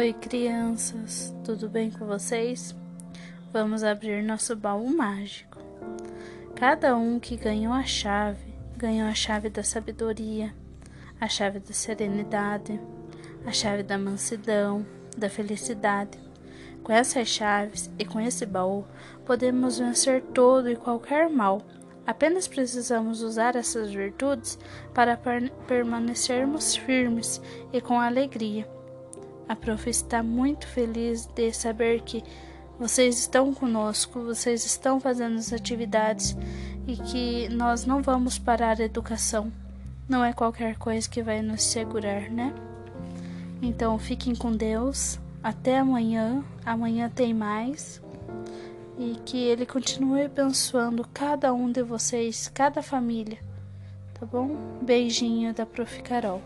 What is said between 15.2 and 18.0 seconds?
felicidade. Com essas chaves